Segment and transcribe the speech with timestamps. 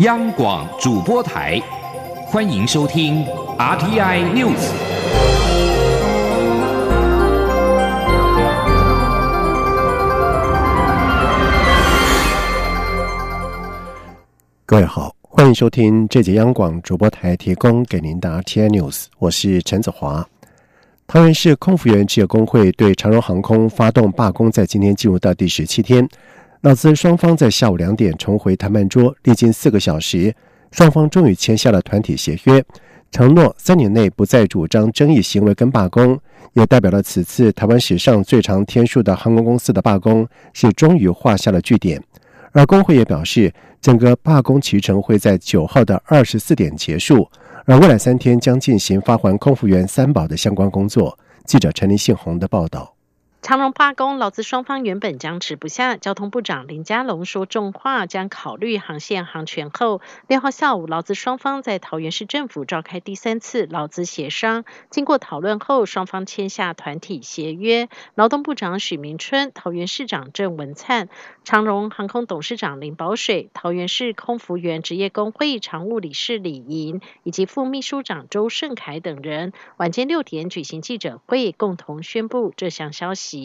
[0.00, 1.60] 央广主播台，
[2.26, 3.24] 欢迎收听
[3.58, 4.54] RTI News。
[14.64, 20.24] 各位好，欢迎收听这节央广主播台提供给您的 RTI News，我是陈子华。
[21.08, 26.08] 桃园市空服员职业工会对长荣航空发动罢工，在今天进入到第十七天。
[26.62, 30.34] 劳资双方在下午两点重回谈判桌，历经四个小时，
[30.72, 32.64] 双方终于签下了团体协约，
[33.12, 36.18] 承诺三年内不再主张争议行为跟罢工，
[36.54, 42.02] 也代表了此次台湾史上最长天数的航空公司的罢工是终于画下了句点。
[42.50, 47.30] 而工会也表示，整个罢工期程会在九号的二十四点结束，
[47.66, 51.16] 而未来三天将进行发还空服员三保的相关工作。
[51.44, 52.97] 记者陈林信宏的报道。
[53.48, 55.96] 长荣罢工，劳资双方原本僵持不下。
[55.96, 64.66] 交通部长林佳龙说重话，将考虑航线航权后，六号下午劳资双方在桃园市政府召开第三次劳资协商。
[64.90, 67.88] 经过讨论后，双方签下团体协约。
[68.14, 71.08] 劳动部长许明春、桃园市长郑文灿、
[71.42, 83.37] 长荣航空董事长林宝水、桃园市空服员职业工会常务理事李莹以及副秘书长周胜凯等人，晚间六点举行记者会，共同宣布这项消息。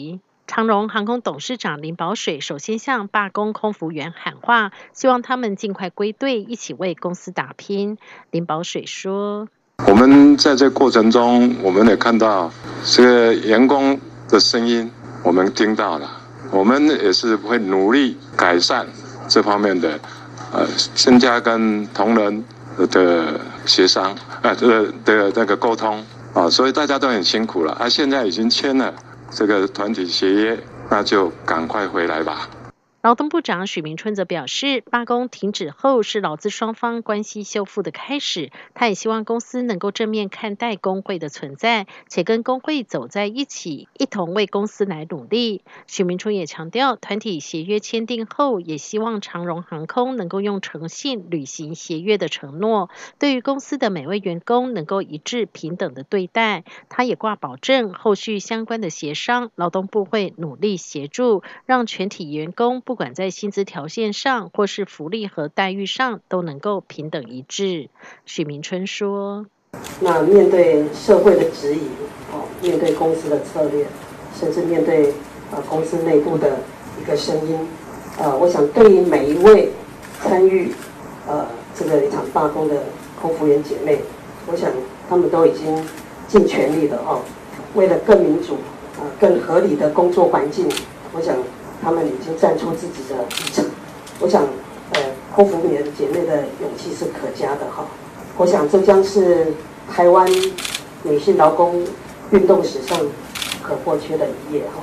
[0.46, 7.96] 长荣航空董事长林宝水首先向罢工空服员喊话，希望他们尽快归队，一起为公司打拼。
[8.30, 9.48] 林宝水说
[9.88, 12.52] ：“我们在这过程中，我们也看到
[12.84, 14.90] 这个员工的声音，
[15.22, 16.10] 我们听到了，
[16.50, 18.86] 我们也是会努力改善
[19.26, 19.98] 这方面的，
[20.52, 22.44] 呃，增加跟同仁
[22.90, 28.92] 的协商，呃，的的那个沟通啊，所以大家都很辛苦了，啊，现在已经签了。”
[29.34, 32.48] 这个团体协约，那就赶快回来吧。
[33.04, 38.50] 劳动部长许明春则表示，罢工停止后是劳资双方关系修复的开始。
[38.72, 45.60] 他也希望公司能够正面看待工会的存在，且跟工会走在一起，一同为公司来努力。
[45.86, 52.88] 许明春也强调，团体协约签订后，也希望长荣航空能够用诚信履行协约的承诺，
[53.18, 56.64] 对于公司的每位员工能够一致平等的对待。
[56.88, 62.93] 他也挂保证，后续相关的协商，劳动部会努力协助，让全体员工不。
[62.94, 67.90] 不管在薪资条件上，或是福利和待遇上，都能够平等一致。
[68.24, 69.46] 许明春说
[69.98, 71.80] ：“那面对社会的质疑，
[72.32, 73.84] 哦，面对公司的策略，
[74.38, 75.12] 甚至面对
[75.50, 76.60] 呃公司内部的
[77.02, 77.58] 一个声音，
[78.16, 79.72] 呃，我想对于每一位
[80.20, 80.72] 参与
[81.26, 82.84] 呃这个一场罢工的
[83.20, 83.98] 空服员姐妹，
[84.46, 84.70] 我想
[85.08, 85.84] 他们都已经
[86.28, 87.22] 尽全力的哦，
[87.74, 90.68] 为了更民主、啊更合理的工作环境，
[91.12, 91.36] 我想。”
[91.84, 93.62] 他们已经站出自己的立场，
[94.18, 94.42] 我想，
[94.94, 95.00] 呃，
[95.34, 97.84] 空服员姐妹的勇气是可嘉的哈。
[98.38, 99.52] 我想这将是
[99.92, 100.26] 台湾
[101.02, 101.86] 女性劳工
[102.30, 104.82] 运动史上不可或缺的一页哈。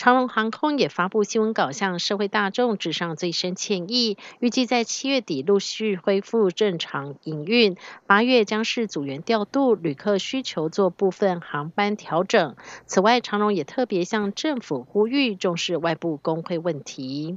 [0.00, 4.16] 长龙航空也发布新闻稿，向社会大众致上最深歉意。
[4.38, 12.56] 预计在七月底陆续恢复正常营运，八月将是组员调度、旅客需求做部分航班调整。
[12.86, 17.36] 此外，长龙也特别向政府呼吁重视外部工会问题。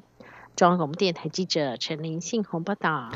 [0.55, 3.11] 中央广播电台记者陈林信宏报道。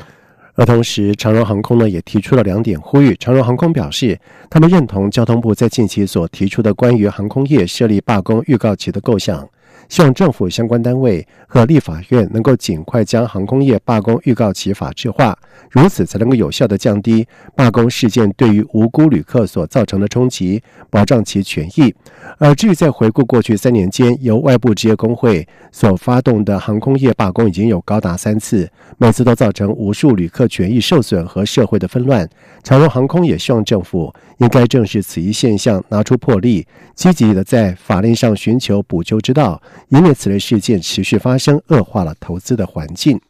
[0.58, 3.14] 而同时，长荣航空呢也提出了两点呼吁。
[3.20, 4.18] 长荣航空表示，
[4.50, 9.48] 他们认同交通部在近期所提出的关于航空业设立罢工预告期的构想。
[9.88, 15.36] 希望政府相关单位和立法院能够尽快将航空业罢工预告期法制化，
[15.70, 17.26] 如此才能够有效的降低
[17.56, 21.94] 罢工事件对于无辜旅客所造成的冲击，保障其权益。
[22.36, 32.28] 而至于在回顾过去三年间由外部职业工会所发动的航空业罢工，已经有高达三次，每次都造成无数旅客权益受损和社会的纷乱。
[32.62, 39.60] 长荣航空也希望政府应该正视此一现象，拿出魄力，积极的在法令上寻求补救之道。
[39.88, 43.20] 以免此类事件持续发生，恶化了投资的环境。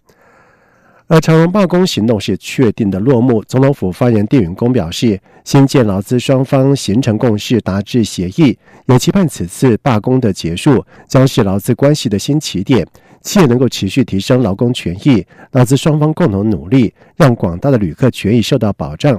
[1.10, 3.42] 而长荣罢工行动是确定的落幕。
[3.44, 12.86] 总统府发言人丁允恭表示，新建劳资双方形成共识，达至协议，也期盼此次罢工的结束将是劳资关系的新起点，
[13.22, 19.18] 企业能够持续提升劳工权益，劳资双方共同努力，让广大的旅客权益受到保障。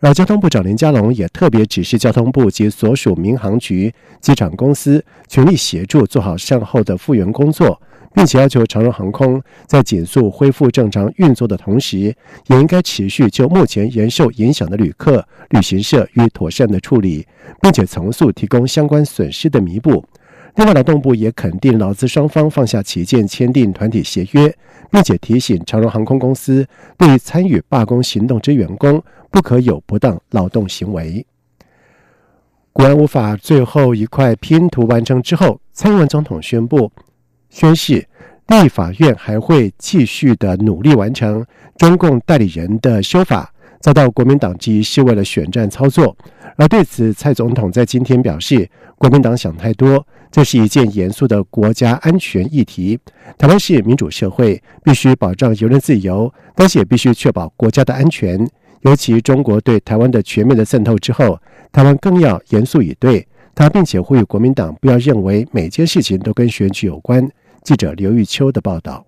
[0.00, 7.80] 而交通部长林佳龙也特别指示交通部及所属民航局、机场公司全力协助做好善后的复原工作，
[8.14, 12.14] 并且要求长荣航空在紧速恢复正常运作的同时，也
[12.60, 17.26] 应该持续就目前仍受影响的旅客、旅行社予以妥善的处理，
[17.60, 20.04] 并且从速提供相关损失的弥补。
[20.58, 24.52] 另外，劳动部也肯定劳资双方放下旗舰签订团体协约，
[24.90, 26.66] 并且提醒长荣航空公司，
[26.96, 29.00] 对参与罢工行动之员工，
[29.30, 31.24] 不可有不当劳动行为。
[32.72, 36.90] 国安无法最后一块拼图完成之后，蔡英文总统宣布
[37.48, 38.04] 宣誓，
[38.48, 41.46] 立法院还会继续的努力完成
[41.76, 43.54] 中共代理人的修法。
[43.80, 46.16] 遭到国民党质疑是为了选战操作，
[46.56, 52.98] 而对此，蔡总统在今天表示，国民党想太多，这是一件严肃的国家安全议题。
[53.36, 58.46] 台湾是民主社会，必须保障言论自由，但是也必须确保国家的安全。
[58.82, 61.40] 尤其中国对台湾的全面的渗透之后，
[61.72, 63.26] 台湾更要严肃以对。
[63.54, 67.28] 他并且呼吁国民党不要认为每件事情都跟选举有关。
[67.64, 69.07] 记者刘玉秋的报道。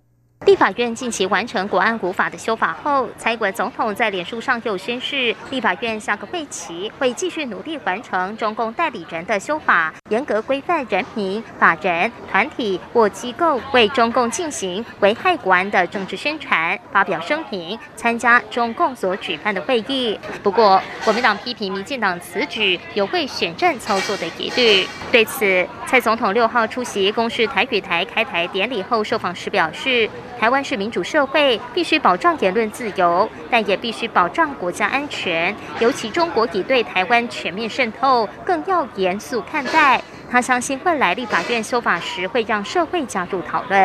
[0.50, 20.18] 立法院近期完成国安古法的修法后，蔡英文总统在脸书上又宣示，立法院下个会期会继续努力完成中共代理人的修法，严格规范人民、法人、团体或机构为中共进行危害国安的政治宣传、发表声明、参加中共所举办的会议。
[20.42, 24.84] 不过，国民党批评民进党此举有为选战操作的疑虑。
[25.12, 30.10] 对此，蔡总统六号出席公视台语台开台典礼后受访时表示。
[30.40, 35.54] 台湾是民主社会，必须保障言论自由，但也必须保障国家安全。
[35.80, 40.00] 尤其中国已对台湾全面渗透，更要严肃看待。
[40.30, 43.78] 他相信未来立法院修法时，会让社会加入讨论。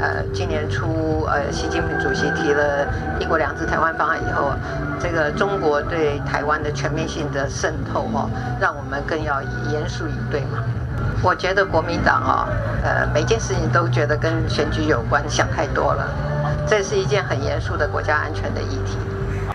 [0.00, 4.50] 呃，今年初，呃，习近平主席提了一国两制台湾方案以后，
[4.98, 8.28] 这个中国对台湾的全面性的渗透，哦，
[8.60, 9.40] 让我们更要
[9.70, 10.58] 严肃以对嘛。
[11.22, 12.48] 我觉得国民党啊，
[12.82, 16.08] 呃，每件事情都觉得跟选举有关，想太多了。
[16.66, 18.96] 这是一件很严肃的国家安全的议题。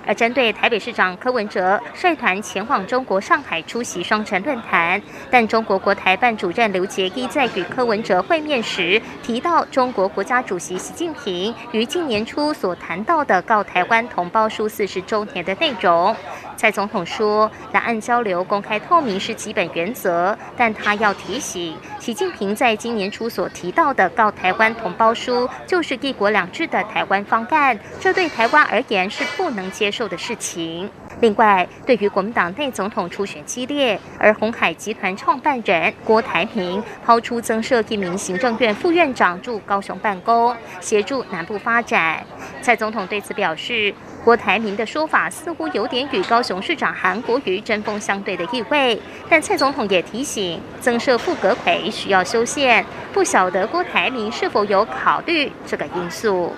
[0.07, 5.01] 而针对台北市长柯文哲率团前往中国上海出席双城论坛，
[5.31, 16.15] 但中国国台办主任刘杰一在与柯文哲会面时提到，中国国家主席习近平于今年初所谈到的告台湾同胞书四十周年的内容。
[16.57, 30.89] 蔡总统说，两岸交流公开透明是基本原则，但他要提醒，习近平在今年初所提到的告台湾同胞书，就是一国两制的台湾方案，这对台湾而言是不能接受的事情。
[31.21, 42.25] 另外，对于国民党内总统初选激烈，而红海集团创办人郭台铭抛出增设一名行政院副院长驻高雄办公，协助南部发展，
[42.61, 43.93] 蔡总统对此表示。
[44.25, 48.99] 郭台铭的说法似乎有点与高雄市长韩国瑜针锋相对的意味，
[49.29, 52.83] 但蔡总统也提醒，增设副阁魁需要修宪，
[53.13, 56.51] 不晓得郭台铭是否有考虑这个因素。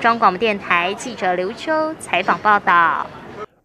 [0.00, 3.06] 中央广播电台记者刘秋采访报道。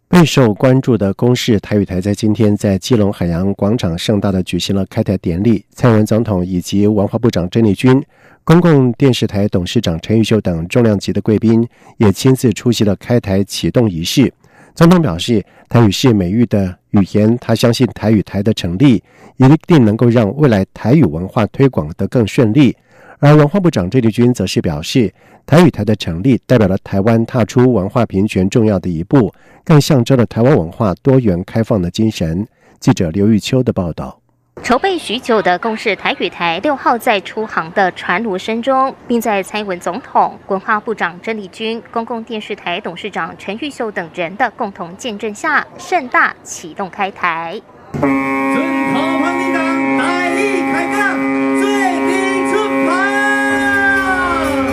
[0.08, 8.02] 备受关注的公视台语台在今天在基隆海洋广场盛大的举行了开台典礼，蔡英文总统以及文化部长郑丽君。
[8.50, 11.64] 公共电视台董事长陈玉秀等重量级的贵宾
[11.98, 14.34] 也亲自出席了开台启动仪式。
[14.74, 19.04] 总统表示，台语是美誉的语言，他相信台语台的成立
[19.38, 22.76] 一定能够让未来台语文化推广得更顺利。
[23.20, 25.14] 而文化部长郑丽君则是表示，
[25.46, 29.32] 台语台的成立代表了台湾踏出文化平权重要的一步，
[29.64, 32.48] 更象征了台湾文化多元开放的精神。
[32.80, 34.19] 记者刘玉秋的报道。
[34.64, 47.60] 筹备许久的共事台语台六号在出航的船炉声中，并在蔡英文总统、文化部长郑丽君、公共电视台董事长陈玉秀等人的共同见证下，盛大启动开台。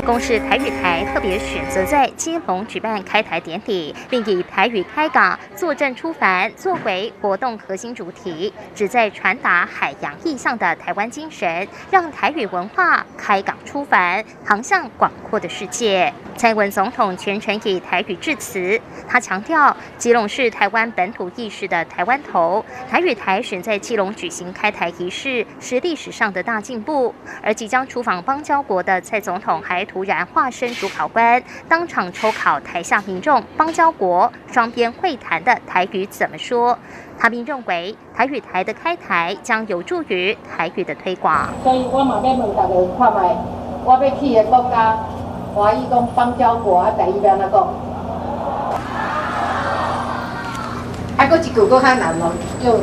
[0.07, 16.13] 公视台语台特别选择在基隆举办开台典礼，并以台语开港、坐镇出帆作为活动核心主题，旨在传达海洋意象的台湾精神，让台语文化开港出帆，航向广阔的世界。
[16.37, 18.79] 蔡英文总统全程以台语致辞，
[19.09, 27.15] 他强调基隆是台湾本土意识的台湾头，台语台选在基隆举行开台仪式是历史上的大进步。
[27.43, 36.79] 而即将出访邦交国的蔡总统还突然化身主考官，当场抽考台下民众邦交国双边会谈的台语怎么说。
[37.19, 41.49] 他并认为台语台的开台将有助于台语的推广。
[41.63, 43.35] 所以我嘛要问大家看卖，
[43.87, 44.99] 我要去的国家。
[45.57, 47.63] 华裔讲邦交国啊，第一要安怎讲？
[51.17, 52.31] 啊，搁一句搁较难咯，
[52.63, 52.81] 就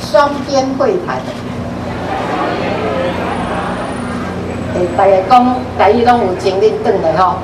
[0.00, 1.18] 双边会谈。
[4.74, 7.36] 诶，大家讲第一拢有精力转来吼，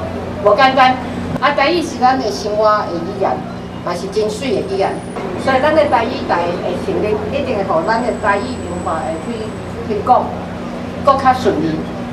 [0.45, 0.97] 无简单。
[1.41, 3.31] 啊，第一是咱的生活的语言，
[3.87, 4.93] 嘛是真水的语言。
[5.45, 9.47] 所以咱的第一代的成立，一定会互咱的第一文化会去
[9.87, 10.25] 去讲。
[11.05, 11.71] 搁较顺利，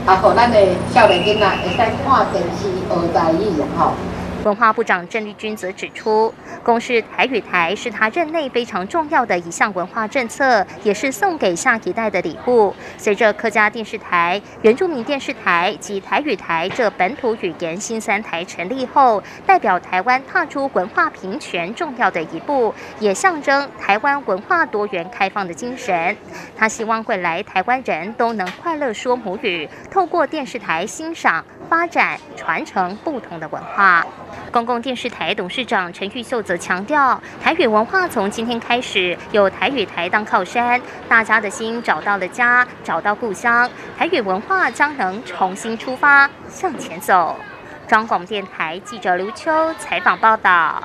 [0.09, 0.57] 啊，互咱的
[0.91, 4.08] 少年囡仔会使看电视学台语啊，吼。
[4.45, 12.73] 文化部长郑丽君则指出，公视台语台是他任内非常重要的一项文化政策，也是送给下一代的礼物。
[12.97, 26.15] 随着客家电视台、原住民电视台及台语台这本土语言新三台成立后，代表台湾踏出文化平权重要的一步，也象征台湾文化多元开放的精神。
[26.55, 31.43] 他希望未来台湾人都能快乐说母语，透过电视台欣赏。
[31.69, 34.03] 发展传承不同的文化。
[34.51, 47.35] 公共电视台董事长陈玉秀则强调，台语文化从今天开始有台语台当靠山，大家的心找到了家，找到故乡，台语文化将能重新出发向前走。
[47.87, 50.83] 中广电台记者刘秋采访报道。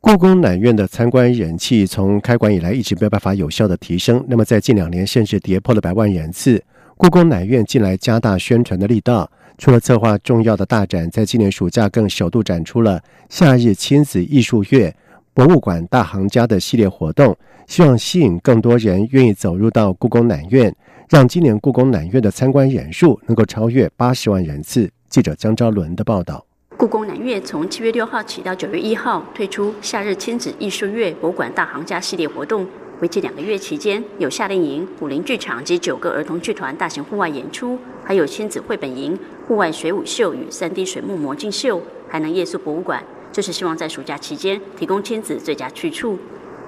[0.00, 6.62] 故宫南院的参观人气从开馆以来一直没有办法有效的提升，那么在近两年甚至跌破了百万人次。
[6.96, 9.30] 故宫南院近来加大宣传的力道。
[9.58, 14.94] 除了策划重要的大展，在今年暑假更首度展出了夏日亲子艺术月
[15.32, 17.36] 博物馆大行家的系列活动，
[17.66, 20.74] 希望吸引更多人愿意走入到故宫南院，
[21.08, 24.90] 让今年故宫南院的参观人数能够超越八十万人次。
[25.08, 26.44] 记者江昭伦的报道。
[26.76, 32.66] 故宫南院从七月六号起到九月一号推出夏日亲子艺术月博物馆大行家系列活动。
[33.00, 43.02] 为期两个月期间，有夏令营、武林剧场及九个儿童剧团大型户外演出，还有亲子绘本营、户外水舞秀与 3D 水幕魔镜秀，还能夜宿博物馆。
[43.30, 46.18] 就是希望在暑假期间提供亲子最佳去处。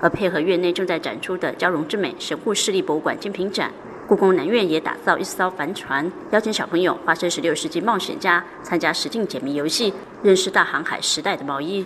[0.00, 3.72] 而配合院内正在展出的交融之美神户市立博物馆精品展，
[4.06, 9.92] 故宫南院也打造一艘帆船，邀请小朋友化身十六世纪冒险家，参加实境解谜游戏，
[10.22, 11.84] 认识大航海时代的贸易。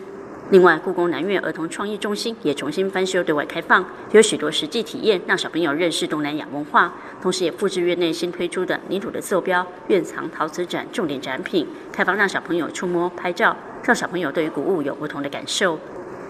[0.52, 6.92] 另外，故宫南院儿童创意中心也重新翻修对外开放，有许多实际体验，让小朋友认识东南亚文化。
[7.22, 15.78] 同时，也复制院内新推出的泥土的坐标院藏陶瓷展重点展品，开放让小朋友触摸、拍照，让小朋友对于古物有不同的感受。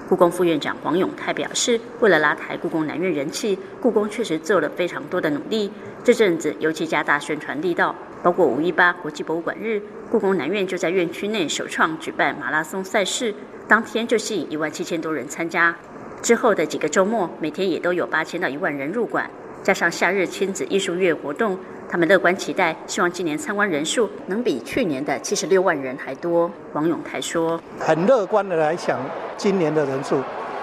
[0.09, 5.69] 故宫副院长黄永泰表示，为了拉抬故宫南院人气，故宫确实做了非常多的努力。
[6.05, 13.35] 这阵子尤其加大宣传力道，包括五一八国际博物馆日，故宫南院就在院区内首创举办马拉松赛事。
[13.73, 15.75] 当天就吸引一万七千多人参加，
[16.21, 19.25] 之后的几个周末，每天也都有八千到一万人入馆。
[19.63, 26.51] 加上夏日亲子艺术月活动，他们乐观期待，希望今年参观人数能比去年的七十六万人还多。
[26.75, 29.01] 王永泰说：“很乐观的来想，
[29.39, 30.21] 今年的人数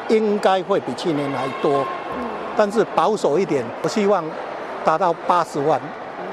[0.09, 1.83] 应该会比去年还多，
[2.55, 4.23] 但是保守一点，我希望
[4.85, 5.81] 达到八十万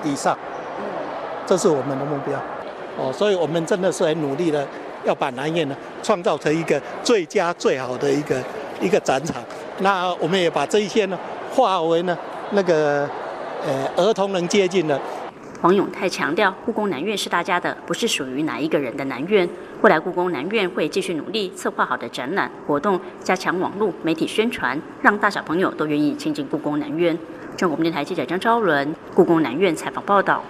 [0.04, 0.37] 以上，
[1.47, 2.38] 这是我们的目标。
[2.99, 4.68] 哦，所以我们真的是很努力的。”
[5.06, 8.42] 要把南苑呢创造成一个最佳最好的一个
[8.80, 9.36] 一个展场，
[9.78, 11.18] 那我们也把这一些呢
[11.50, 12.18] 化为呢
[12.50, 13.08] 那个
[13.64, 15.00] 呃儿童能接近的。
[15.62, 19.48] 黄永泰强调，故宫南院是大家的，不是属于哪一个人的南院。
[19.80, 27.18] 未来故宫南院会继续努力策划好的展览活动，加强网络媒体宣传，让大小朋友都愿意亲近故宫南院。
[27.56, 30.42] 中国电台记者张昭伦，故宫南院采访报道。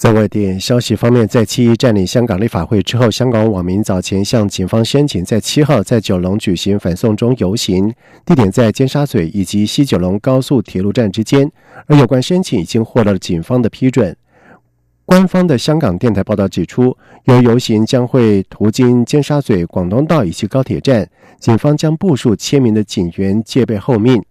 [0.00, 7.92] 在外电消息方面，在七一占领香港立法会之后，香港网民早前向警方申请在七号在九龙举行反送中游行，
[8.24, 11.52] 地点在尖沙咀以及西九龙高速铁路站之间，
[11.86, 14.16] 而有关申请已经获得了警方的批准。
[15.04, 21.06] 官方的香港电台报道指出，由游行将会途经尖沙咀广东道以及高铁站，
[21.38, 24.22] 警方将部署千名的警员戒备后命。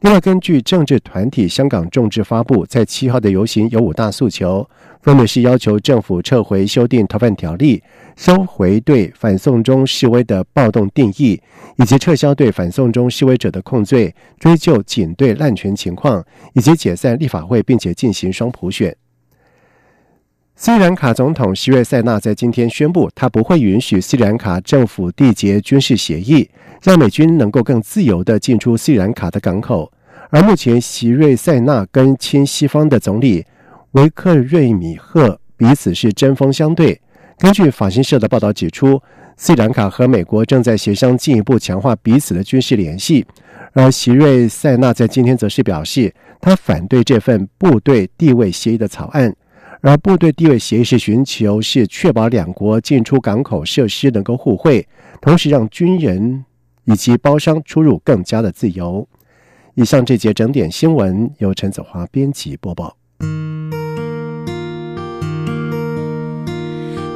[0.00, 4.66] 另外，根据政治团体香港众志发布，在七号的游行有五大诉求，
[5.02, 7.82] 分别是要求政府撤回修订逃犯条例、
[8.16, 11.38] 收回对反送中示威的暴动定义，
[11.76, 18.96] 以及撤销对反送中示威者的控罪、追究警队滥权情况，以及解散立法会，并且进行双普选。
[20.62, 26.46] 斯里兰卡总统希瑞塞纳在今天宣布，他不会允许斯里兰卡政府缔结军事协议。
[26.82, 29.90] 让美军能够更自由地进出斯里兰卡的港口，
[30.28, 33.42] 而目前席瑞塞纳跟亲西方的总理
[33.92, 37.00] 维克瑞米赫彼此是针锋相对。
[37.38, 39.00] 根据法新社的报道指出，
[39.38, 43.24] 斯里兰卡和美国正在协商进一步强化彼此的军事联系，
[43.72, 49.34] 而席瑞塞纳在今天则是表示，他反对这份部队地位协议的草案，
[49.82, 54.86] 而部队地位协议是寻求是确保两国进出港口设施能够互惠，
[55.20, 56.44] 同时让军人。
[56.86, 59.06] 以及包商出入更加的自由。
[59.74, 62.96] 以上这节整点新闻由陈子华编辑播报。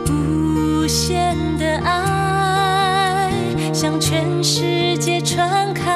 [0.07, 3.33] 无限的爱
[3.73, 5.91] 向全世界传开，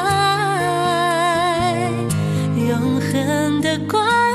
[2.56, 4.27] 永恒的光。